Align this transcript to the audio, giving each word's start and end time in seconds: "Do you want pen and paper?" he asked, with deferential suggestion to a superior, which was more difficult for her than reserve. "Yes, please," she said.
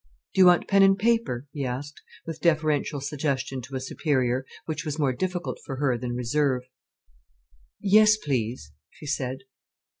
"Do 0.33 0.41
you 0.41 0.47
want 0.47 0.67
pen 0.67 0.81
and 0.81 0.97
paper?" 0.97 1.45
he 1.51 1.63
asked, 1.63 2.01
with 2.25 2.41
deferential 2.41 3.01
suggestion 3.01 3.61
to 3.61 3.75
a 3.75 3.79
superior, 3.79 4.47
which 4.65 4.83
was 4.83 4.97
more 4.97 5.13
difficult 5.13 5.59
for 5.63 5.75
her 5.75 5.95
than 5.95 6.15
reserve. 6.15 6.63
"Yes, 7.79 8.17
please," 8.17 8.71
she 8.89 9.05
said. 9.05 9.41